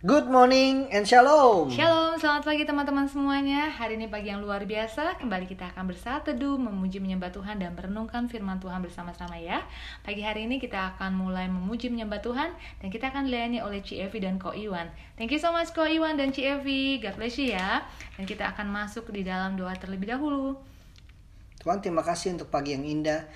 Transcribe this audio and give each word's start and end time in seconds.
Good 0.00 0.32
morning 0.32 0.88
and 0.96 1.04
shalom. 1.04 1.68
Shalom, 1.68 2.16
selamat 2.16 2.48
pagi 2.48 2.64
teman-teman 2.64 3.04
semuanya. 3.04 3.68
Hari 3.68 4.00
ini 4.00 4.08
pagi 4.08 4.32
yang 4.32 4.40
luar 4.40 4.64
biasa. 4.64 5.20
Kembali 5.20 5.44
kita 5.44 5.76
akan 5.76 5.92
bersatu 5.92 6.32
teduh, 6.32 6.56
memuji 6.56 7.04
menyembah 7.04 7.28
Tuhan 7.28 7.60
dan 7.60 7.76
merenungkan 7.76 8.24
firman 8.24 8.56
Tuhan 8.64 8.80
bersama-sama 8.80 9.36
ya. 9.36 9.60
Pagi 10.00 10.24
hari 10.24 10.48
ini 10.48 10.56
kita 10.56 10.96
akan 10.96 11.20
mulai 11.20 11.52
memuji 11.52 11.92
menyembah 11.92 12.24
Tuhan 12.24 12.48
dan 12.80 12.88
kita 12.88 13.12
akan 13.12 13.28
dilayani 13.28 13.60
oleh 13.60 13.84
Ci 13.84 14.00
Evi 14.00 14.24
dan 14.24 14.40
Ko 14.40 14.56
Iwan. 14.56 14.88
Thank 15.20 15.36
you 15.36 15.40
so 15.42 15.52
much 15.52 15.76
Ko 15.76 15.84
Iwan 15.84 16.16
dan 16.16 16.32
Ci 16.32 16.48
Evi. 16.48 16.96
God 17.04 17.20
bless 17.20 17.36
you 17.36 17.52
ya. 17.52 17.84
Dan 18.16 18.24
kita 18.24 18.56
akan 18.56 18.72
masuk 18.72 19.12
di 19.12 19.20
dalam 19.20 19.60
doa 19.60 19.76
terlebih 19.76 20.16
dahulu. 20.16 20.56
Tuhan 21.60 21.84
terima 21.84 22.00
kasih 22.00 22.40
untuk 22.40 22.48
pagi 22.48 22.72
yang 22.72 22.88
indah. 22.88 23.28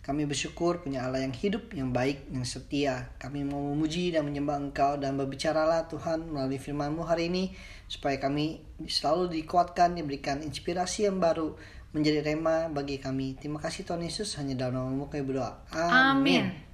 Kami 0.00 0.24
bersyukur 0.24 0.80
punya 0.80 1.04
Allah 1.04 1.20
yang 1.20 1.36
hidup, 1.36 1.76
yang 1.76 1.92
baik, 1.92 2.32
yang 2.32 2.48
setia. 2.48 3.12
Kami 3.20 3.44
mau 3.44 3.60
memuji 3.72 4.08
dan 4.08 4.24
menyembah 4.24 4.56
Engkau 4.56 4.96
dan 4.96 5.20
berbicaralah 5.20 5.92
Tuhan 5.92 6.24
melalui 6.24 6.56
firman-Mu 6.56 7.04
hari 7.04 7.28
ini 7.28 7.52
supaya 7.84 8.16
kami 8.16 8.64
selalu 8.88 9.36
dikuatkan, 9.36 9.92
diberikan 10.00 10.40
inspirasi 10.40 11.04
yang 11.04 11.20
baru 11.20 11.52
menjadi 11.92 12.24
rema 12.24 12.72
bagi 12.72 12.96
kami. 12.96 13.36
Terima 13.36 13.60
kasih 13.60 13.84
Tuhan 13.84 14.00
Yesus, 14.00 14.38
hanya 14.40 14.56
dalam 14.56 14.80
nama-Mu 14.80 15.12
kami 15.12 15.22
berdoa. 15.26 15.68
Amin. 15.74 16.48
Amin. 16.48 16.69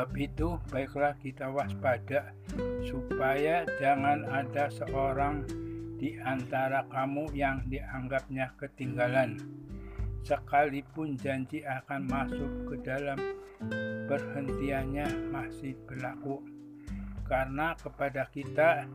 Sebab 0.00 0.16
itu, 0.16 0.56
baiklah 0.72 1.12
kita 1.20 1.52
waspada, 1.52 2.32
supaya 2.88 3.68
jangan 3.76 4.24
ada 4.32 4.72
seorang 4.72 5.44
di 6.00 6.16
antara 6.24 6.88
kamu 6.88 7.28
yang 7.36 7.60
dianggapnya 7.68 8.48
ketinggalan, 8.56 9.36
sekalipun 10.24 11.20
janji 11.20 11.60
akan 11.68 12.08
masuk 12.08 12.48
ke 12.72 12.80
dalam 12.80 13.20
perhentiannya 14.08 15.04
masih 15.28 15.76
berlaku. 15.84 16.48
Karena 17.28 17.76
kepada 17.76 18.24
kita 18.32 18.88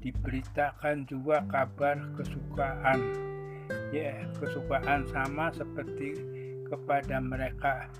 diberitakan 0.00 1.04
juga 1.04 1.44
kabar 1.52 2.00
kesukaan, 2.16 3.12
ya 3.92 4.24
kesukaan 4.40 5.04
sama 5.04 5.52
seperti 5.52 6.16
kepada 6.64 7.20
mereka 7.20 7.92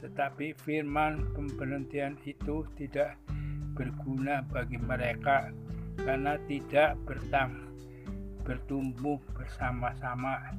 tetapi 0.00 0.56
firman 0.64 1.28
pemberhentian 1.36 2.16
itu 2.24 2.64
tidak 2.80 3.20
berguna 3.76 4.40
bagi 4.48 4.80
mereka 4.80 5.52
karena 6.00 6.40
tidak 6.48 6.96
bertang, 7.04 7.68
bertumbuh 8.44 9.20
bersama-sama 9.36 10.56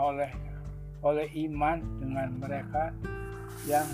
oleh 0.00 0.32
oleh 1.04 1.28
iman 1.48 1.84
dengan 2.00 2.28
mereka 2.40 2.90
yang 3.68 3.86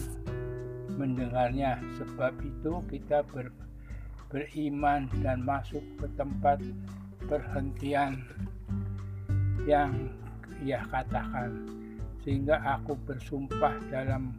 mendengarnya. 0.95 1.83
Sebab 1.99 2.39
itu 2.47 2.79
kita 2.87 3.27
ber, 3.35 3.51
beriman 4.31 5.11
dan 5.27 5.43
masuk 5.43 5.83
ke 5.99 6.07
tempat 6.15 6.63
perhentian 7.27 8.23
yang 9.67 9.91
ia 10.63 10.81
katakan 10.89 11.80
sehingga 12.25 12.61
aku 12.61 12.97
bersumpah 13.09 13.75
dalam 13.89 14.33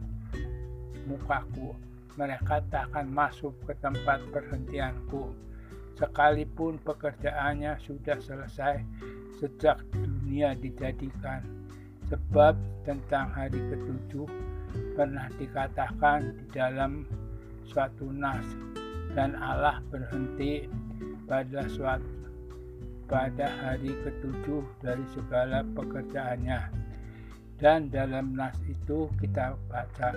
mukaku 1.06 1.74
mereka 2.14 2.60
tak 2.68 2.92
akan 2.92 3.08
masuk 3.08 3.56
ke 3.64 3.72
tempat 3.80 4.20
perhentianku. 4.30 5.32
Sekalipun 5.96 6.80
pekerjaannya 6.80 7.76
sudah 7.80 8.18
selesai 8.20 8.80
sejak 9.40 9.80
dunia 9.92 10.56
dijadikan 10.56 11.42
sebab 12.08 12.54
tentang 12.84 13.32
hari 13.32 13.60
ketujuh 13.72 14.28
pernah 14.96 15.28
dikatakan 15.36 16.32
di 16.36 16.44
dalam 16.52 17.08
suatu 17.68 18.08
nas 18.12 18.44
dan 19.12 19.36
Allah 19.36 19.80
berhenti 19.88 20.68
pada 21.28 21.64
suatu 21.68 22.08
pada 23.08 23.48
hari 23.60 23.92
ketujuh 24.04 24.64
dari 24.80 25.04
segala 25.12 25.60
pekerjaannya 25.76 26.81
dan 27.62 27.86
dalam 27.94 28.34
nas 28.34 28.58
itu 28.66 29.06
kita 29.22 29.54
baca 29.70 30.10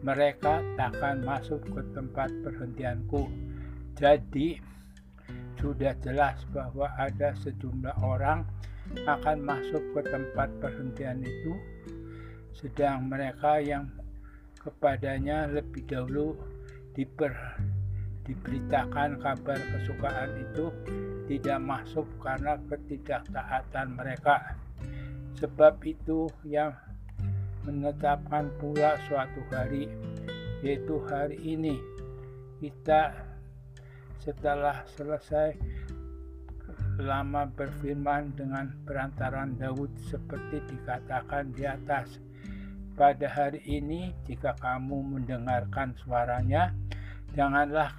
mereka 0.00 0.64
takkan 0.80 1.20
masuk 1.20 1.60
ke 1.68 1.84
tempat 1.92 2.32
perhentianku 2.40 3.28
jadi 3.92 4.56
sudah 5.60 5.92
jelas 6.00 6.40
bahwa 6.54 6.88
ada 6.96 7.36
sejumlah 7.44 7.92
orang 8.00 8.48
akan 9.04 9.36
masuk 9.44 9.84
ke 9.92 10.00
tempat 10.08 10.48
perhentian 10.64 11.20
itu 11.20 11.52
sedang 12.56 13.04
mereka 13.10 13.60
yang 13.60 13.90
kepadanya 14.58 15.46
lebih 15.50 15.84
dahulu 15.84 16.34
diper, 16.96 17.30
diberitakan 18.26 19.22
kabar 19.22 19.58
kesukaan 19.60 20.30
itu 20.40 20.72
tidak 21.28 21.58
masuk 21.62 22.08
karena 22.18 22.56
ketidaktaatan 22.66 23.86
mereka. 23.94 24.56
Sebab 25.38 25.78
itu 25.86 26.26
yang 26.42 26.74
menetapkan 27.62 28.50
pula 28.58 28.98
suatu 29.06 29.38
hari, 29.54 29.86
yaitu 30.66 30.98
hari 31.06 31.38
ini, 31.38 31.78
kita 32.58 33.14
setelah 34.18 34.82
selesai 34.98 35.54
lama 36.98 37.46
berfirman 37.46 38.34
dengan 38.34 38.74
perantaran 38.82 39.54
Daud 39.54 39.94
seperti 40.10 40.58
dikatakan 40.66 41.54
di 41.54 41.62
atas 41.62 42.18
pada 42.98 43.30
hari 43.30 43.62
ini 43.62 44.10
jika 44.26 44.58
kamu 44.58 45.16
mendengarkan 45.16 45.94
suaranya 46.02 46.74
janganlah 47.38 47.94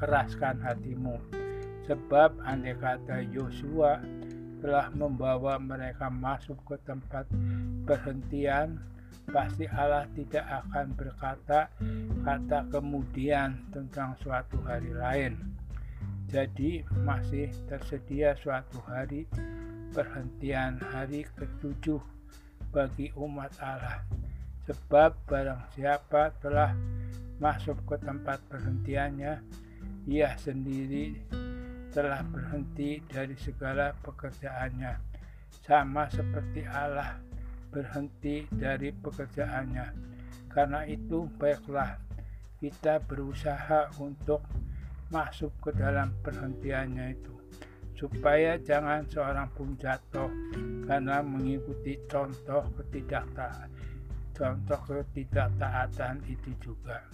keraskan 0.00 0.56
hatimu. 0.64 1.20
Sebab 1.84 2.40
andai 2.48 2.72
kata 2.80 3.28
Yosua 3.28 4.00
telah 4.62 4.88
membawa 4.94 5.58
mereka 5.58 6.06
masuk 6.06 6.56
ke 6.64 6.78
tempat 6.86 7.26
perhentian 7.82 8.78
pasti 9.28 9.66
Allah 9.70 10.06
tidak 10.14 10.46
akan 10.46 10.86
berkata 10.94 11.70
kata 12.22 12.58
kemudian 12.70 13.58
tentang 13.74 14.14
suatu 14.22 14.58
hari 14.62 14.94
lain. 14.94 15.34
Jadi 16.30 16.80
masih 17.04 17.52
tersedia 17.68 18.32
suatu 18.40 18.80
hari 18.88 19.28
perhentian 19.92 20.80
hari 20.80 21.28
ketujuh 21.36 22.00
bagi 22.72 23.12
umat 23.18 23.52
Allah. 23.60 24.00
Sebab 24.64 25.12
barang 25.28 25.74
siapa 25.76 26.32
telah 26.40 26.72
masuk 27.42 27.76
ke 27.84 27.98
tempat 28.00 28.38
perhentiannya 28.48 29.42
ia 30.06 30.30
sendiri 30.38 31.18
telah 31.92 32.24
berhenti 32.24 33.04
dari 33.04 33.36
segala 33.36 33.92
pekerjaannya 34.00 34.96
sama 35.62 36.08
seperti 36.08 36.64
Allah 36.64 37.20
berhenti 37.68 38.48
dari 38.48 38.90
pekerjaannya 38.96 39.86
karena 40.48 40.88
itu 40.88 41.28
baiklah 41.36 42.00
kita 42.58 42.98
berusaha 43.04 43.92
untuk 44.00 44.40
masuk 45.12 45.52
ke 45.60 45.70
dalam 45.76 46.16
perhentiannya 46.24 47.12
itu 47.12 47.36
supaya 47.92 48.56
jangan 48.58 49.04
seorang 49.06 49.52
pun 49.52 49.76
jatuh 49.76 50.32
karena 50.88 51.20
mengikuti 51.20 52.00
contoh 52.08 52.64
ketidaktaatan 52.80 53.70
contoh 54.32 54.80
ketidaktaatan 54.88 56.24
itu 56.26 56.50
juga. 56.58 57.04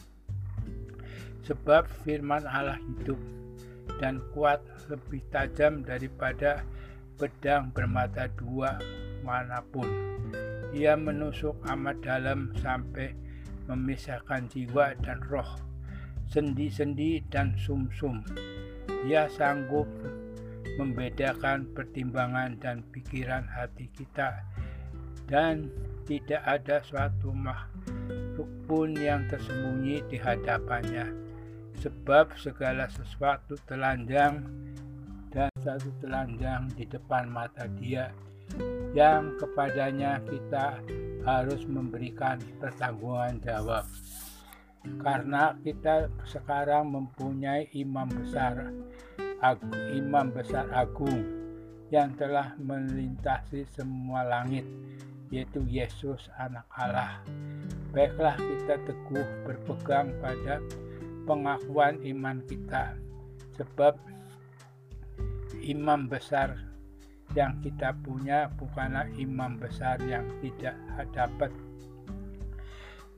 Sebab 1.44 1.84
firman 2.04 2.44
Allah 2.46 2.78
hidup 2.78 3.18
dan 3.96 4.20
kuat 4.36 4.60
lebih 4.92 5.24
tajam 5.32 5.80
daripada 5.80 6.62
pedang 7.16 7.72
bermata 7.72 8.28
dua 8.36 8.76
mana 9.24 9.64
pun. 9.72 9.88
Ia 10.76 10.94
menusuk 10.94 11.56
amat 11.64 12.04
dalam 12.04 12.52
sampai 12.60 13.16
memisahkan 13.66 14.48
jiwa 14.52 14.92
dan 15.00 15.24
roh, 15.26 15.56
sendi-sendi 16.28 17.24
dan 17.32 17.56
sumsum. 17.56 18.20
-sum. 18.28 19.08
Ia 19.08 19.28
sanggup 19.32 19.88
membedakan 20.78 21.66
pertimbangan 21.74 22.54
dan 22.62 22.86
pikiran 22.94 23.42
hati 23.50 23.90
kita 23.96 24.46
dan 25.28 25.68
tidak 26.08 26.40
ada 26.46 26.80
suatu 26.80 27.34
makhluk 27.36 28.48
pun 28.64 28.96
yang 28.96 29.28
tersembunyi 29.28 30.00
di 30.08 30.16
hadapannya, 30.16 31.12
sebab 31.78 32.34
segala 32.34 32.90
sesuatu 32.90 33.54
telanjang 33.70 34.42
dan 35.30 35.50
satu 35.62 35.92
telanjang 36.02 36.66
di 36.74 36.84
depan 36.88 37.30
mata 37.30 37.68
dia 37.78 38.10
yang 38.96 39.36
kepadanya 39.36 40.18
kita 40.24 40.80
harus 41.22 41.62
memberikan 41.68 42.40
pertanggungan 42.58 43.36
jawab 43.44 43.84
karena 45.04 45.52
kita 45.60 46.08
sekarang 46.24 46.88
mempunyai 46.88 47.68
imam 47.76 48.08
besar 48.08 48.72
imam 49.92 50.32
besar 50.32 50.66
agung 50.72 51.22
yang 51.94 52.12
telah 52.16 52.56
melintasi 52.60 53.64
semua 53.72 54.24
langit 54.24 54.64
yaitu 55.28 55.60
Yesus 55.68 56.32
anak 56.40 56.64
Allah. 56.72 57.20
Baiklah 57.92 58.36
kita 58.36 58.80
teguh 58.84 59.28
berpegang 59.44 60.12
pada 60.20 60.60
pengakuan 61.28 62.00
iman 62.00 62.40
kita 62.48 62.96
sebab 63.60 64.00
imam 65.60 66.08
besar 66.08 66.56
yang 67.36 67.60
kita 67.60 67.92
punya 68.00 68.48
bukanlah 68.56 69.04
imam 69.20 69.60
besar 69.60 70.00
yang 70.08 70.24
tidak 70.40 70.72
dapat 71.12 71.52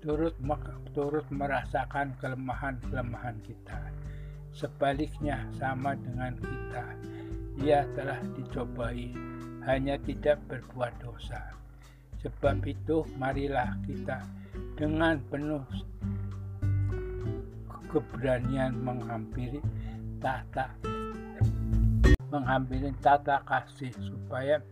turut 0.02 0.34
turut 0.96 1.22
merasakan 1.30 2.16
kelemahan-kelemahan 2.18 3.38
kita. 3.46 3.78
Sebaliknya 4.50 5.46
sama 5.54 5.94
dengan 5.94 6.34
kita. 6.40 6.84
Ia 7.60 7.86
telah 7.94 8.18
dicobai, 8.34 9.12
hanya 9.68 10.00
tidak 10.02 10.42
berbuat 10.50 10.90
dosa. 11.04 11.54
Sebab 12.24 12.64
itu 12.66 13.06
marilah 13.20 13.76
kita 13.86 14.24
dengan 14.74 15.20
penuh 15.28 15.62
keberanian 17.90 18.74
menghampiri 18.78 19.58
tata 20.22 20.70
menghampiri 22.30 22.94
tata 23.02 23.42
kasih 23.42 23.90
supaya 23.98 24.62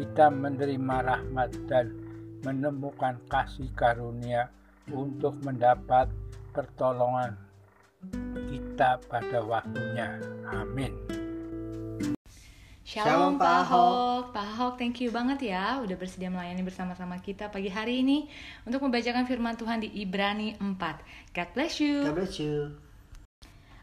kita 0.00 0.32
menerima 0.32 0.96
rahmat 1.04 1.52
dan 1.68 1.92
menemukan 2.40 3.20
kasih 3.28 3.68
karunia 3.76 4.48
untuk 4.88 5.36
mendapat 5.44 6.08
pertolongan 6.56 7.36
kita 8.48 8.96
pada 9.12 9.44
waktunya. 9.44 10.16
Amin. 10.48 11.09
Shalom, 12.90 13.38
Pak 13.38 13.70
Ahok. 13.70 14.34
Pak 14.34 14.46
Ahok, 14.50 14.74
thank 14.74 14.98
you 14.98 15.14
banget 15.14 15.54
ya 15.54 15.78
udah 15.78 15.94
bersedia 15.94 16.26
melayani 16.26 16.66
bersama-sama 16.66 17.22
kita 17.22 17.46
pagi 17.46 17.70
hari 17.70 18.02
ini 18.02 18.26
untuk 18.66 18.82
membacakan 18.82 19.30
firman 19.30 19.54
Tuhan 19.54 19.78
di 19.78 19.94
Ibrani 20.02 20.58
4. 20.58 20.74
God 21.30 21.48
bless 21.54 21.78
you. 21.78 22.02
God 22.02 22.18
bless 22.18 22.42
you. 22.42 22.74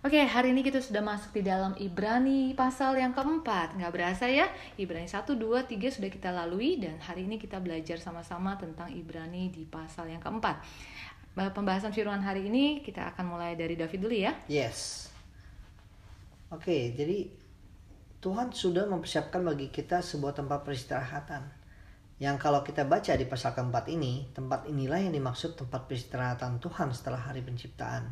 Oke, 0.03 0.19
hari 0.27 0.51
ini 0.51 0.59
kita 0.59 0.83
sudah 0.83 0.99
masuk 0.99 1.39
di 1.39 1.47
dalam 1.47 1.71
Ibrani 1.79 2.51
pasal 2.51 2.99
yang 2.99 3.15
keempat. 3.15 3.79
Nggak 3.79 3.95
berasa 3.95 4.27
ya, 4.27 4.51
Ibrani 4.75 5.07
1, 5.07 5.23
2, 5.23 5.39
3 5.39 5.87
sudah 5.87 6.11
kita 6.11 6.35
lalui 6.35 6.75
dan 6.75 6.99
hari 6.99 7.23
ini 7.23 7.39
kita 7.39 7.63
belajar 7.63 8.03
sama-sama 8.03 8.59
tentang 8.59 8.91
Ibrani 8.91 9.47
di 9.47 9.63
pasal 9.63 10.11
yang 10.11 10.19
keempat. 10.19 10.59
Pembahasan 11.55 11.95
firman 11.95 12.19
hari 12.19 12.51
ini 12.51 12.83
kita 12.83 13.07
akan 13.15 13.39
mulai 13.39 13.55
dari 13.55 13.79
David 13.79 14.03
dulu 14.03 14.15
ya. 14.19 14.35
Yes. 14.51 15.07
Oke, 16.51 16.91
jadi 16.91 17.46
Tuhan 18.17 18.49
sudah 18.49 18.89
mempersiapkan 18.89 19.45
bagi 19.45 19.69
kita 19.69 20.01
sebuah 20.01 20.33
tempat 20.33 20.65
peristirahatan. 20.65 21.53
Yang 22.17 22.35
kalau 22.41 22.65
kita 22.65 22.81
baca 22.81 23.13
di 23.13 23.29
pasal 23.29 23.53
keempat 23.53 23.85
ini, 23.93 24.33
tempat 24.33 24.65
inilah 24.65 24.97
yang 24.97 25.13
dimaksud 25.13 25.53
tempat 25.53 25.85
peristirahatan 25.85 26.57
Tuhan 26.57 26.89
setelah 26.89 27.21
hari 27.29 27.45
penciptaan. 27.45 28.09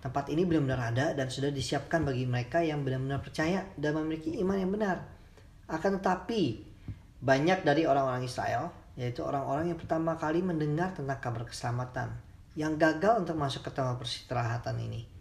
Tempat 0.00 0.32
ini 0.32 0.48
benar-benar 0.48 0.80
ada 0.96 1.06
dan 1.12 1.28
sudah 1.28 1.52
disiapkan 1.52 2.08
bagi 2.08 2.24
mereka 2.24 2.64
yang 2.64 2.80
benar-benar 2.80 3.20
percaya 3.20 3.68
dan 3.76 4.00
memiliki 4.00 4.32
iman 4.40 4.56
yang 4.56 4.72
benar. 4.72 5.04
Akan 5.68 6.00
tetapi, 6.00 6.64
banyak 7.20 7.68
dari 7.68 7.84
orang-orang 7.84 8.24
Israel, 8.24 8.72
yaitu 8.96 9.20
orang-orang 9.20 9.76
yang 9.76 9.78
pertama 9.78 10.16
kali 10.16 10.40
mendengar 10.40 10.96
tentang 10.96 11.20
kabar 11.20 11.44
keselamatan, 11.44 12.16
yang 12.56 12.80
gagal 12.80 13.28
untuk 13.28 13.36
masuk 13.36 13.60
ke 13.60 13.76
tempat 13.76 14.00
peristirahatan 14.00 14.80
ini. 14.80 15.17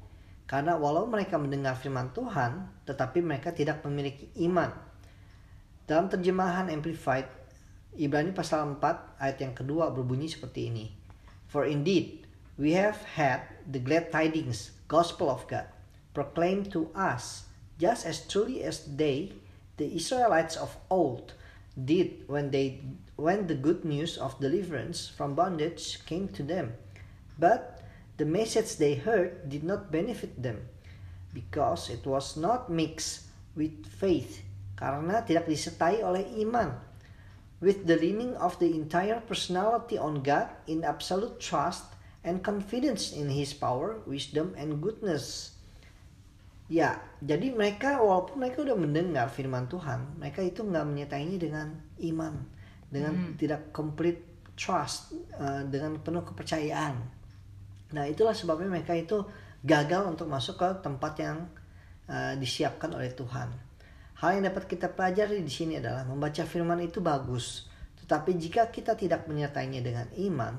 Karena 0.48 0.80
walau 0.80 1.04
mereka 1.04 1.36
mendengar 1.36 1.76
firman 1.76 2.16
Tuhan, 2.16 2.72
tetapi 2.88 3.20
mereka 3.20 3.52
tidak 3.52 3.84
memiliki 3.84 4.32
iman. 4.48 4.72
Dalam 5.84 6.08
terjemahan 6.08 6.72
Amplified, 6.72 7.28
Ibrani 8.00 8.32
pasal 8.32 8.64
4 8.80 9.20
ayat 9.20 9.38
yang 9.44 9.52
kedua 9.52 9.92
berbunyi 9.92 10.32
seperti 10.32 10.72
ini. 10.72 10.88
For 11.52 11.68
indeed, 11.68 12.24
we 12.56 12.72
have 12.80 13.00
had 13.20 13.44
the 13.68 13.84
glad 13.84 14.08
tidings, 14.08 14.72
gospel 14.88 15.28
of 15.28 15.44
God, 15.52 15.68
proclaimed 16.16 16.72
to 16.72 16.88
us, 16.96 17.52
just 17.76 18.08
as 18.08 18.24
truly 18.24 18.64
as 18.64 18.88
they, 18.88 19.36
the 19.76 19.88
Israelites 19.92 20.56
of 20.56 20.80
old, 20.88 21.36
did 21.78 22.26
when 22.26 22.50
they 22.50 22.82
when 23.18 23.46
the 23.46 23.54
good 23.54 23.86
news 23.86 24.18
of 24.18 24.34
deliverance 24.42 25.06
from 25.06 25.38
bondage 25.38 26.02
came 26.10 26.26
to 26.34 26.42
them. 26.42 26.74
But 27.38 27.77
the 28.18 28.26
message 28.26 28.78
they 28.82 28.98
heard 28.98 29.46
did 29.50 29.64
not 29.64 29.94
benefit 29.94 30.34
them 30.42 30.66
because 31.34 31.90
it 31.90 32.06
was 32.06 32.38
not 32.38 32.70
mixed 32.70 33.30
with 33.54 33.86
faith 33.86 34.42
karena 34.78 35.26
tidak 35.26 35.50
disertai 35.50 36.06
oleh 36.06 36.26
iman 36.46 36.74
with 37.60 37.90
the 37.90 37.98
leaning 37.98 38.38
of 38.38 38.58
the 38.62 38.70
entire 38.70 39.18
personality 39.26 39.98
on 39.98 40.22
God 40.22 40.50
in 40.70 40.86
absolute 40.86 41.42
trust 41.42 41.98
and 42.22 42.44
confidence 42.44 43.14
in 43.14 43.30
his 43.30 43.54
power, 43.54 43.98
wisdom 44.06 44.54
and 44.58 44.78
goodness. 44.82 45.56
Ya, 46.68 47.00
jadi 47.24 47.56
mereka 47.56 48.04
walaupun 48.04 48.44
mereka 48.44 48.68
udah 48.68 48.76
mendengar 48.76 49.32
firman 49.32 49.72
Tuhan, 49.72 50.20
mereka 50.20 50.44
itu 50.44 50.68
nggak 50.68 50.84
menyertainya 50.84 51.38
dengan 51.40 51.68
iman, 52.04 52.44
dengan 52.92 53.14
hmm. 53.16 53.34
tidak 53.40 53.72
complete 53.72 54.52
trust, 54.60 55.16
uh, 55.40 55.64
dengan 55.64 55.96
penuh 56.04 56.28
kepercayaan. 56.28 57.17
Nah 57.96 58.04
itulah 58.08 58.36
sebabnya 58.36 58.68
mereka 58.68 58.92
itu 58.98 59.24
gagal 59.64 60.08
untuk 60.08 60.28
masuk 60.28 60.60
ke 60.60 60.70
tempat 60.84 61.14
yang 61.20 61.48
uh, 62.08 62.34
disiapkan 62.36 62.92
oleh 62.92 63.12
Tuhan. 63.16 63.50
Hal 64.18 64.42
yang 64.42 64.50
dapat 64.50 64.66
kita 64.66 64.92
pelajari 64.98 65.46
di 65.46 65.54
sini 65.54 65.78
adalah 65.78 66.02
membaca 66.02 66.42
firman 66.42 66.82
itu 66.82 67.00
bagus, 67.06 67.70
tetapi 68.02 68.34
jika 68.34 68.74
kita 68.74 68.98
tidak 68.98 69.30
menyertainya 69.30 69.78
dengan 69.86 70.10
iman, 70.18 70.58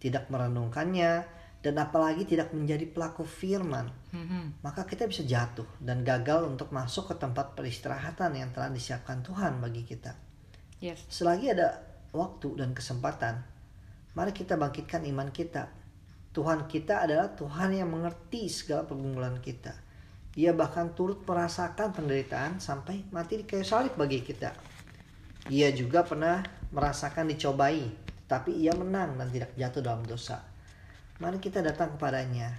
tidak 0.00 0.32
merenungkannya, 0.32 1.28
dan 1.60 1.74
apalagi 1.82 2.24
tidak 2.24 2.54
menjadi 2.54 2.86
pelaku 2.88 3.26
firman, 3.26 3.90
mm-hmm. 4.14 4.62
maka 4.62 4.86
kita 4.86 5.04
bisa 5.10 5.26
jatuh 5.26 5.66
dan 5.82 6.06
gagal 6.06 6.46
untuk 6.46 6.70
masuk 6.70 7.10
ke 7.12 7.14
tempat 7.18 7.58
peristirahatan 7.58 8.38
yang 8.38 8.48
telah 8.54 8.70
disiapkan 8.70 9.20
Tuhan 9.20 9.58
bagi 9.58 9.82
kita. 9.82 10.14
Yes. 10.78 11.04
Selagi 11.10 11.52
ada 11.52 11.82
waktu 12.14 12.54
dan 12.56 12.70
kesempatan, 12.72 13.42
mari 14.14 14.32
kita 14.32 14.54
bangkitkan 14.56 15.04
iman 15.10 15.28
kita 15.34 15.68
Tuhan 16.36 16.68
kita 16.68 17.08
adalah 17.08 17.32
Tuhan 17.32 17.72
yang 17.72 17.88
mengerti 17.88 18.52
segala 18.52 18.84
pergumulan 18.84 19.40
kita. 19.40 19.72
Ia 20.36 20.52
bahkan 20.52 20.92
turut 20.92 21.24
merasakan 21.24 21.96
penderitaan 21.96 22.60
sampai 22.60 23.08
mati 23.08 23.40
di 23.40 23.48
kayu 23.48 23.64
salib 23.64 23.96
bagi 23.96 24.20
kita. 24.20 24.52
Ia 25.48 25.72
juga 25.72 26.04
pernah 26.04 26.44
merasakan 26.76 27.32
dicobai, 27.32 27.88
tapi 28.28 28.52
ia 28.52 28.76
menang 28.76 29.16
dan 29.16 29.32
tidak 29.32 29.56
jatuh 29.56 29.80
dalam 29.80 30.04
dosa. 30.04 30.44
Mari 31.24 31.40
kita 31.40 31.64
datang 31.64 31.96
kepadanya, 31.96 32.52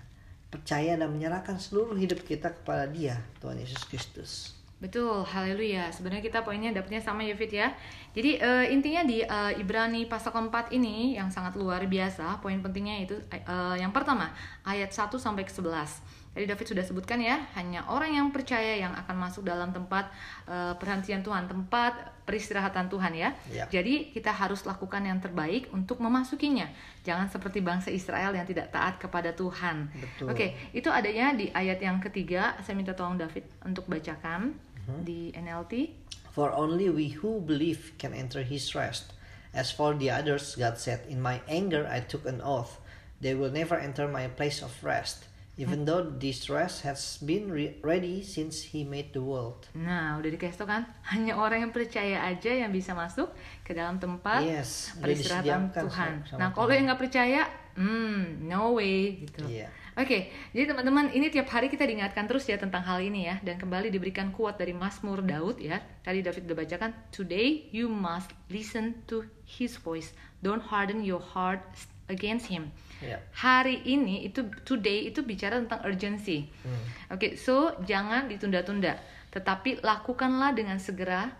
percaya 0.50 0.98
dan 0.98 1.13
menyerahkan 1.13 1.62
seluruh 1.62 1.93
hidup 1.93 2.25
kita 2.25 2.57
kepada 2.57 2.89
Dia, 2.89 3.22
Tuhan 3.38 3.62
Yesus 3.62 3.86
Kristus. 3.86 4.57
Betul, 4.77 5.25
haleluya. 5.25 5.89
Sebenarnya 5.89 6.22
kita 6.22 6.46
poinnya 6.46 6.69
dapatnya 6.69 7.01
sama 7.01 7.25
ya 7.25 7.34
Fit 7.34 7.50
ya. 7.50 7.74
Jadi 8.17 8.41
uh, 8.41 8.65
intinya 8.65 9.05
di 9.05 9.21
uh, 9.21 9.53
Ibrani 9.53 10.09
pasal 10.09 10.33
keempat 10.33 10.74
ini 10.74 11.13
yang 11.21 11.29
sangat 11.29 11.53
luar 11.53 11.86
biasa, 11.86 12.41
poin 12.41 12.57
pentingnya 12.65 13.05
itu 13.05 13.13
uh, 13.45 13.77
yang 13.77 13.93
pertama, 13.93 14.33
ayat 14.65 14.89
1 14.89 15.13
sampai 15.21 15.45
ke 15.45 15.53
11. 15.53 16.33
Tadi 16.33 16.45
David 16.50 16.65
sudah 16.65 16.86
sebutkan 16.86 17.21
ya, 17.21 17.45
hanya 17.53 17.86
orang 17.86 18.17
yang 18.17 18.33
percaya 18.33 18.77
yang 18.77 18.93
akan 18.93 19.21
masuk 19.21 19.45
dalam 19.45 19.69
tempat 19.69 20.09
uh, 20.50 20.74
perhentian 20.81 21.21
Tuhan, 21.21 21.45
tempat 21.45 21.93
peristirahatan 22.25 22.89
Tuhan 22.89 23.13
ya. 23.13 23.38
ya. 23.53 23.69
Jadi 23.69 24.09
kita 24.09 24.33
harus 24.33 24.65
lakukan 24.65 25.05
yang 25.05 25.21
terbaik 25.21 25.69
untuk 25.69 26.01
memasukinya. 26.01 26.65
Jangan 27.05 27.29
seperti 27.29 27.62
bangsa 27.62 27.93
Israel 27.93 28.33
yang 28.33 28.50
tidak 28.50 28.74
taat 28.74 28.97
kepada 28.97 29.33
Tuhan. 29.38 29.93
Betul. 29.93 30.33
Oke, 30.33 30.57
itu 30.74 30.89
adanya 30.89 31.38
di 31.38 31.53
ayat 31.53 31.81
yang 31.81 32.01
ketiga. 32.01 32.57
Saya 32.65 32.74
minta 32.74 32.97
tolong 32.97 33.17
David 33.17 33.45
untuk 33.62 33.86
bacakan 33.86 34.57
uh-huh. 34.57 35.01
di 35.05 35.29
NLT. 35.38 36.05
For 36.38 36.53
only 36.53 36.86
we 36.94 37.17
who 37.17 37.41
believe 37.41 37.98
can 37.98 38.13
enter 38.13 38.46
his 38.46 38.77
rest. 38.77 39.10
As 39.58 39.74
for 39.74 39.98
the 39.98 40.13
others, 40.13 40.53
God 40.53 40.77
said, 40.77 41.01
In 41.10 41.17
my 41.17 41.41
anger 41.50 41.89
I 41.89 42.06
took 42.06 42.29
an 42.29 42.46
oath. 42.46 42.77
They 43.17 43.34
will 43.34 43.50
never 43.50 43.74
enter 43.74 44.06
my 44.06 44.29
place 44.29 44.62
of 44.62 44.77
rest 44.86 45.25
even 45.58 45.86
though 45.86 46.06
this 46.06 46.50
rest 46.53 46.86
has 46.86 47.17
been 47.17 47.50
re 47.50 47.74
ready 47.82 48.22
since 48.22 48.62
he 48.62 48.86
made 48.86 49.10
the 49.10 49.22
world. 49.22 49.65
Nah, 49.74 50.22
udah 50.22 50.29
dikasih 50.29 50.58
tau 50.62 50.70
kan? 50.70 50.86
Hanya 51.12 51.34
orang 51.34 51.65
yang 51.65 51.74
percaya 51.74 52.29
aja 52.29 52.51
yang 52.53 52.70
bisa 52.70 52.94
masuk 52.94 53.34
ke 53.65 53.74
dalam 53.74 53.98
tempat 53.98 54.46
yes, 54.46 54.94
peristirahatan 55.01 55.74
Tuhan. 55.74 56.12
Sama, 56.29 56.38
nah, 56.38 56.50
kalau 56.53 56.70
yang 56.70 56.86
nggak 56.94 57.01
percaya, 57.01 57.50
hmm, 57.74 58.46
no 58.46 58.77
way 58.77 59.25
gitu. 59.25 59.50
Yeah. 59.50 59.74
Oke, 59.97 60.05
okay, 60.05 60.21
jadi 60.53 60.69
teman-teman 60.69 61.09
ini 61.09 61.33
tiap 61.33 61.49
hari 61.49 61.73
kita 61.73 61.81
diingatkan 61.81 62.29
terus 62.29 62.45
ya 62.45 62.53
tentang 62.53 62.85
hal 62.85 63.01
ini 63.01 63.25
ya 63.33 63.41
dan 63.41 63.57
kembali 63.57 63.89
diberikan 63.89 64.29
kuat 64.29 64.61
dari 64.61 64.69
Mazmur 64.69 65.25
Daud 65.25 65.57
ya. 65.57 65.81
Tadi 66.05 66.21
David 66.21 66.45
udah 66.45 66.57
bacakan, 66.61 66.93
today 67.09 67.65
you 67.73 67.89
must 67.89 68.29
listen 68.53 69.01
to 69.09 69.25
his 69.49 69.73
voice. 69.81 70.13
Don't 70.45 70.61
harden 70.61 71.01
your 71.01 71.17
heart 71.17 71.65
against 72.13 72.45
him. 72.45 72.69
Yeah. 73.01 73.25
Hari 73.41 73.89
ini 73.89 74.29
itu 74.29 74.45
today 74.69 75.09
itu 75.09 75.25
bicara 75.25 75.57
tentang 75.57 75.81
urgency. 75.81 76.45
Hmm. 76.61 77.17
Oke, 77.17 77.17
okay, 77.17 77.31
so 77.33 77.73
jangan 77.81 78.29
ditunda-tunda, 78.29 79.01
tetapi 79.33 79.81
lakukanlah 79.81 80.53
dengan 80.53 80.77
segera 80.77 81.33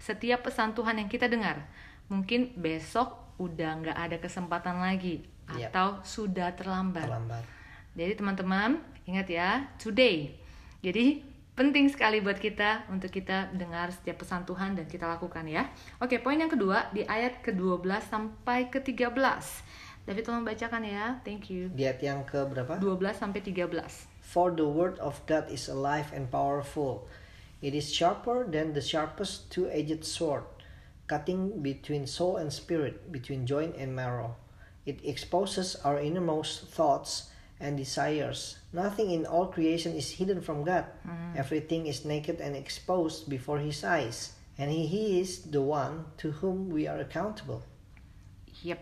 setiap 0.00 0.48
pesan 0.48 0.72
Tuhan 0.72 0.96
yang 0.96 1.12
kita 1.12 1.28
dengar. 1.28 1.60
Mungkin 2.08 2.56
besok 2.56 3.36
udah 3.36 3.84
nggak 3.84 3.98
ada 4.00 4.16
kesempatan 4.16 4.80
lagi 4.80 5.28
atau 5.44 6.00
sudah 6.08 6.56
terlambat. 6.56 7.04
terlambat. 7.04 7.57
Jadi 7.98 8.14
teman-teman 8.14 8.78
ingat 9.10 9.26
ya, 9.26 9.66
today. 9.74 10.30
Jadi 10.86 11.18
penting 11.58 11.90
sekali 11.90 12.22
buat 12.22 12.38
kita 12.38 12.86
untuk 12.94 13.10
kita 13.10 13.50
dengar 13.50 13.90
setiap 13.90 14.22
pesan 14.22 14.46
Tuhan 14.46 14.78
dan 14.78 14.86
kita 14.86 15.10
lakukan 15.10 15.42
ya. 15.50 15.66
Oke, 15.98 16.22
poin 16.22 16.38
yang 16.38 16.46
kedua 16.46 16.86
di 16.94 17.02
ayat 17.02 17.42
ke-12 17.42 17.82
sampai 18.06 18.70
ke-13. 18.70 19.10
David 20.06 20.22
tolong 20.22 20.46
bacakan 20.46 20.86
ya. 20.86 21.18
Thank 21.26 21.50
you. 21.50 21.74
Di 21.74 21.90
ayat 21.90 21.98
yang 21.98 22.22
ke 22.22 22.38
berapa? 22.46 22.78
12 22.78 23.18
sampai 23.18 23.42
13. 23.42 23.66
For 24.22 24.54
the 24.54 24.70
word 24.70 24.94
of 25.02 25.18
God 25.26 25.50
is 25.50 25.66
alive 25.66 26.14
and 26.14 26.30
powerful. 26.30 27.10
It 27.58 27.74
is 27.74 27.90
sharper 27.90 28.46
than 28.46 28.78
the 28.78 28.84
sharpest 28.84 29.50
two-edged 29.50 30.06
sword, 30.06 30.46
cutting 31.10 31.66
between 31.66 32.06
soul 32.06 32.38
and 32.38 32.54
spirit, 32.54 33.10
between 33.10 33.42
joint 33.42 33.74
and 33.74 33.90
marrow. 33.90 34.38
It 34.86 35.02
exposes 35.02 35.74
our 35.82 35.98
innermost 35.98 36.70
thoughts 36.70 37.34
and 37.60 37.76
desires. 37.76 38.58
Nothing 38.72 39.10
in 39.10 39.26
all 39.26 39.50
creation 39.50 39.94
is 39.94 40.18
hidden 40.18 40.40
from 40.40 40.62
God. 40.62 40.86
Mm. 41.06 41.34
Everything 41.38 41.86
is 41.86 42.06
naked 42.06 42.38
and 42.40 42.54
exposed 42.54 43.26
before 43.26 43.58
His 43.58 43.82
eyes, 43.82 44.38
and 44.58 44.70
He 44.70 45.18
is 45.18 45.50
the 45.50 45.62
one 45.62 46.06
to 46.22 46.30
whom 46.38 46.70
we 46.70 46.86
are 46.86 46.98
accountable. 47.02 47.62
Yep. 48.62 48.80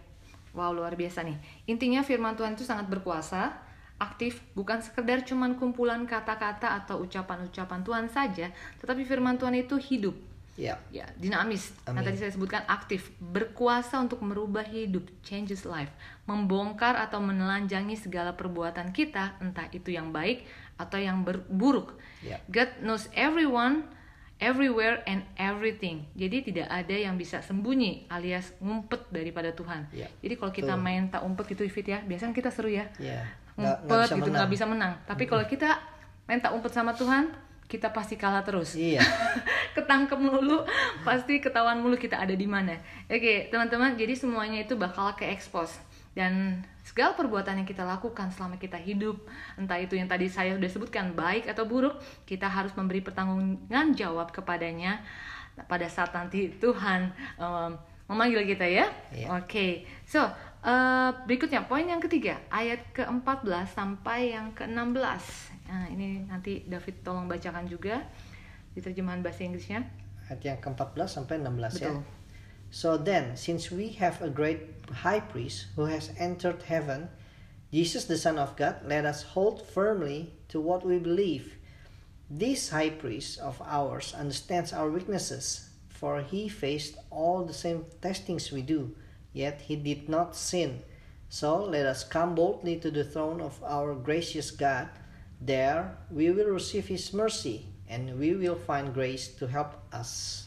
Wow, 0.57 0.73
luar 0.73 0.97
biasa 0.97 1.21
nih. 1.21 1.37
Intinya 1.69 2.01
firman 2.01 2.33
Tuhan 2.33 2.57
itu 2.57 2.65
sangat 2.65 2.89
berkuasa, 2.89 3.61
aktif, 4.01 4.41
bukan 4.57 4.81
sekedar 4.81 5.25
cuman 5.25 5.57
kumpulan 5.57 6.05
kata-kata 6.09 6.81
atau 6.85 7.05
ucapan-ucapan 7.05 7.81
Tuhan 7.85 8.07
saja, 8.09 8.53
tetapi 8.81 9.05
firman 9.05 9.37
Tuhan 9.37 9.57
itu 9.57 9.77
hidup. 9.77 10.17
Ya. 10.57 10.81
Ya, 10.89 11.05
dinamis. 11.21 11.71
Amin. 11.85 12.01
Nah, 12.01 12.03
tadi 12.03 12.17
saya 12.17 12.33
sebutkan 12.33 12.65
aktif, 12.65 13.13
berkuasa 13.21 14.01
untuk 14.01 14.25
merubah 14.25 14.65
hidup, 14.65 15.05
changes 15.21 15.69
life, 15.69 15.93
membongkar 16.25 16.97
atau 16.97 17.21
menelanjangi 17.21 17.95
segala 18.01 18.33
perbuatan 18.33 18.91
kita, 18.91 19.37
entah 19.39 19.69
itu 19.71 19.93
yang 19.93 20.11
baik 20.11 20.49
atau 20.81 20.97
yang 20.97 21.25
buruk. 21.53 22.01
Yeah. 22.25 22.41
God 22.49 22.81
knows 22.81 23.09
everyone 23.13 23.89
everywhere 24.37 25.01
and 25.09 25.25
everything. 25.41 26.05
Jadi 26.13 26.53
tidak 26.53 26.69
ada 26.69 26.93
yang 26.93 27.17
bisa 27.17 27.41
sembunyi 27.41 28.09
alias 28.13 28.53
ngumpet 28.61 29.09
daripada 29.09 29.53
Tuhan. 29.53 29.89
Yeah. 29.93 30.13
Jadi 30.21 30.35
kalau 30.37 30.53
kita 30.53 30.75
Tuh. 30.77 30.81
main 30.81 31.09
tak 31.09 31.25
umpet 31.25 31.57
gitu 31.57 31.65
Fit 31.73 31.89
ya, 31.89 32.05
biasanya 32.05 32.37
kita 32.37 32.53
seru 32.53 32.69
ya. 32.69 32.89
Yeah. 33.01 33.25
Ngumpet 33.57 33.89
gak, 33.89 34.09
gak 34.13 34.19
gitu 34.21 34.31
nggak 34.33 34.51
bisa 34.53 34.65
menang. 34.69 34.93
Tapi 35.09 35.25
kalau 35.25 35.45
kita 35.49 35.81
main 36.29 36.41
tak 36.45 36.53
umpet 36.53 36.73
sama 36.73 36.93
Tuhan, 36.93 37.33
kita 37.67 37.91
pasti 37.91 38.15
kalah 38.15 38.47
terus. 38.47 38.75
Iya. 38.79 39.03
Ketangkep 39.77 40.19
mulu, 40.19 40.65
pasti 41.05 41.43
ketahuan 41.43 41.83
mulu 41.83 41.99
kita 41.99 42.17
ada 42.17 42.33
di 42.33 42.49
mana. 42.49 42.79
Oke, 43.11 43.51
teman-teman, 43.53 43.99
jadi 43.99 44.17
semuanya 44.17 44.65
itu 44.65 44.79
bakal 44.79 45.13
ke 45.19 45.29
expose 45.29 45.77
dan 46.17 46.65
segala 46.81 47.13
perbuatan 47.13 47.61
yang 47.61 47.69
kita 47.69 47.85
lakukan 47.85 48.33
selama 48.33 48.57
kita 48.57 48.81
hidup, 48.81 49.21
entah 49.61 49.77
itu 49.77 50.01
yang 50.01 50.09
tadi 50.09 50.33
saya 50.33 50.57
sudah 50.57 50.71
sebutkan 50.73 51.13
baik 51.13 51.45
atau 51.45 51.69
buruk, 51.69 52.01
kita 52.25 52.49
harus 52.49 52.73
memberi 52.73 53.05
pertanggungjawaban 53.05 53.93
jawab 53.93 54.33
kepadanya 54.33 55.05
pada 55.69 55.85
saat 55.93 56.17
nanti 56.17 56.57
Tuhan 56.57 57.13
um, 57.37 57.77
memanggil 58.09 58.49
kita 58.49 58.65
ya. 58.65 58.89
Iya. 59.13 59.29
Oke, 59.37 59.45
okay. 59.45 59.73
so 60.09 60.25
uh, 60.65 61.13
berikutnya 61.29 61.69
poin 61.69 61.85
yang 61.85 62.01
ketiga 62.01 62.41
ayat 62.49 62.81
ke-14 62.97 63.77
sampai 63.77 64.33
yang 64.33 64.57
ke-16. 64.57 65.56
Nah, 65.67 65.87
ini 65.91 66.27
nanti 66.27 66.63
David 66.67 67.03
tolong 67.03 67.27
bacakan 67.27 67.67
juga 67.67 68.07
di 68.73 68.81
terjemahan 68.83 69.23
bahasa 69.23 69.43
Inggrisnya. 69.43 69.87
Ayat 70.27 70.41
yang 70.43 70.59
ke-14 70.63 71.07
sampai 71.07 71.39
16 71.39 71.83
ya. 71.83 71.91
Betul. 71.91 72.03
So 72.71 72.99
then, 72.99 73.39
since 73.39 73.71
we 73.71 73.95
have 74.03 74.19
a 74.21 74.31
great 74.31 74.75
high 75.07 75.23
priest 75.23 75.71
who 75.79 75.87
has 75.87 76.11
entered 76.19 76.67
heaven, 76.67 77.09
Jesus 77.71 78.11
the 78.11 78.19
Son 78.19 78.39
of 78.39 78.59
God, 78.59 78.83
let 78.83 79.07
us 79.07 79.23
hold 79.35 79.63
firmly 79.63 80.35
to 80.51 80.59
what 80.59 80.83
we 80.83 80.99
believe. 80.99 81.59
This 82.27 82.75
high 82.75 82.91
priest 82.91 83.39
of 83.39 83.63
ours 83.63 84.15
understands 84.19 84.75
our 84.75 84.91
weaknesses, 84.91 85.71
for 85.87 86.21
he 86.23 86.51
faced 86.51 86.99
all 87.11 87.47
the 87.47 87.55
same 87.55 87.87
testings 88.03 88.51
we 88.51 88.63
do, 88.67 88.95
yet 89.33 89.71
he 89.71 89.77
did 89.79 90.11
not 90.11 90.35
sin. 90.35 90.83
So 91.29 91.63
let 91.63 91.87
us 91.87 92.03
come 92.03 92.35
boldly 92.35 92.79
to 92.83 92.91
the 92.91 93.05
throne 93.05 93.41
of 93.41 93.63
our 93.63 93.95
gracious 93.95 94.51
God. 94.51 94.91
There 95.37 95.93
we 96.09 96.33
will 96.33 96.49
receive 96.49 96.89
his 96.89 97.13
mercy, 97.13 97.69
and 97.93 98.17
we 98.17 98.33
will 98.33 98.57
find 98.57 98.97
grace 98.97 99.29
to 99.37 99.45
help 99.45 99.77
us. 99.93 100.45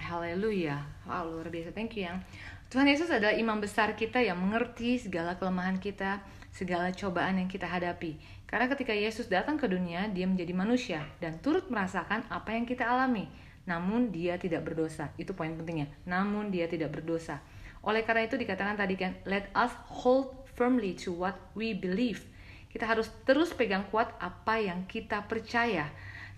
Haleluya. 0.00 0.86
Wow, 1.04 1.36
luar 1.36 1.50
biasa. 1.50 1.74
Thank 1.74 1.98
you 1.98 2.08
yang. 2.08 2.22
Tuhan 2.70 2.86
Yesus 2.86 3.10
adalah 3.10 3.34
imam 3.34 3.58
besar 3.58 3.98
kita 3.98 4.22
yang 4.22 4.38
mengerti 4.38 4.94
segala 4.94 5.34
kelemahan 5.34 5.82
kita, 5.82 6.22
segala 6.54 6.94
cobaan 6.94 7.42
yang 7.42 7.50
kita 7.50 7.66
hadapi. 7.66 8.14
Karena 8.46 8.70
ketika 8.70 8.94
Yesus 8.94 9.26
datang 9.26 9.58
ke 9.58 9.66
dunia, 9.66 10.06
dia 10.06 10.26
menjadi 10.26 10.54
manusia 10.54 11.02
dan 11.18 11.42
turut 11.42 11.66
merasakan 11.66 12.22
apa 12.30 12.54
yang 12.54 12.66
kita 12.66 12.86
alami. 12.86 13.26
Namun 13.66 14.14
dia 14.14 14.38
tidak 14.38 14.66
berdosa. 14.66 15.10
Itu 15.18 15.34
poin 15.34 15.54
pentingnya. 15.54 15.90
Namun 16.06 16.54
dia 16.54 16.70
tidak 16.70 16.94
berdosa. 16.94 17.42
Oleh 17.82 18.06
karena 18.06 18.26
itu 18.26 18.38
dikatakan 18.38 18.78
tadi 18.78 18.94
kan, 18.94 19.18
let 19.26 19.50
us 19.54 19.74
hold 19.86 20.46
firmly 20.54 20.94
to 20.94 21.10
what 21.10 21.38
we 21.58 21.74
believe. 21.74 22.26
Kita 22.70 22.86
harus 22.86 23.10
terus 23.26 23.50
pegang 23.50 23.84
kuat 23.90 24.14
apa 24.22 24.62
yang 24.62 24.86
kita 24.86 25.26
percaya 25.26 25.90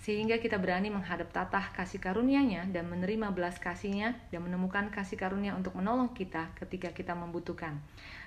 sehingga 0.03 0.43
kita 0.43 0.59
berani 0.59 0.91
menghadap 0.91 1.31
tatah 1.31 1.71
kasih 1.79 2.03
karunia-Nya 2.03 2.75
dan 2.75 2.91
menerima 2.91 3.31
belas 3.31 3.63
kasih-Nya 3.63 4.35
dan 4.35 4.43
menemukan 4.43 4.91
kasih 4.91 5.15
karunia 5.15 5.55
untuk 5.55 5.79
menolong 5.79 6.11
kita 6.11 6.51
ketika 6.59 6.91
kita 6.91 7.15
membutuhkan. 7.15 7.79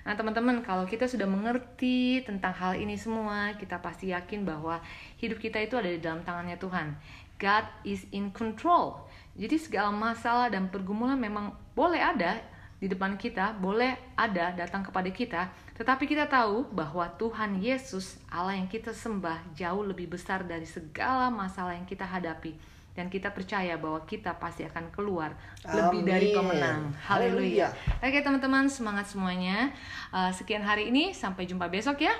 Nah, 0.08 0.16
teman-teman, 0.16 0.64
kalau 0.64 0.88
kita 0.88 1.04
sudah 1.04 1.28
mengerti 1.28 2.24
tentang 2.24 2.56
hal 2.56 2.80
ini 2.80 2.96
semua, 2.96 3.52
kita 3.60 3.76
pasti 3.84 4.08
yakin 4.08 4.48
bahwa 4.48 4.80
hidup 5.20 5.36
kita 5.36 5.60
itu 5.60 5.76
ada 5.76 5.92
di 5.92 6.00
dalam 6.00 6.24
tangannya 6.24 6.56
Tuhan. 6.56 6.96
God 7.36 7.68
is 7.84 8.08
in 8.16 8.32
control. 8.32 9.04
Jadi 9.36 9.60
segala 9.60 9.92
masalah 9.92 10.48
dan 10.48 10.72
pergumulan 10.72 11.20
memang 11.20 11.52
boleh 11.76 12.00
ada 12.00 12.40
di 12.86 12.94
depan 12.94 13.18
kita, 13.18 13.50
boleh 13.58 13.98
ada 14.14 14.54
datang 14.54 14.86
kepada 14.86 15.10
kita, 15.10 15.50
tetapi 15.74 16.06
kita 16.06 16.30
tahu 16.30 16.70
bahwa 16.70 17.02
Tuhan 17.18 17.58
Yesus, 17.58 18.22
Allah 18.30 18.54
yang 18.54 18.70
kita 18.70 18.94
sembah, 18.94 19.42
jauh 19.58 19.82
lebih 19.82 20.06
besar 20.06 20.46
dari 20.46 20.62
segala 20.62 21.26
masalah 21.26 21.74
yang 21.74 21.82
kita 21.82 22.06
hadapi. 22.06 22.54
Dan 22.94 23.10
kita 23.10 23.34
percaya 23.34 23.76
bahwa 23.76 24.00
kita 24.06 24.38
pasti 24.38 24.64
akan 24.64 24.88
keluar 24.94 25.34
lebih 25.66 26.00
dari 26.06 26.32
Amin. 26.32 26.38
pemenang. 26.38 26.80
Haleluya. 27.04 27.68
Oke 28.00 28.24
teman-teman, 28.24 28.70
semangat 28.70 29.10
semuanya. 29.12 29.74
Uh, 30.14 30.32
sekian 30.32 30.62
hari 30.62 30.88
ini, 30.88 31.10
sampai 31.12 31.44
jumpa 31.44 31.68
besok 31.68 32.06
ya. 32.06 32.14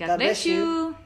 God, 0.00 0.16
God 0.16 0.18
bless 0.18 0.42
bless 0.42 0.50
you. 0.50 0.64
you. 0.64 1.05